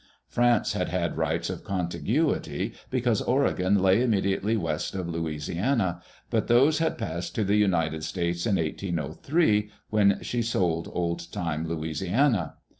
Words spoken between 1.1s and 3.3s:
rights of contiguity, because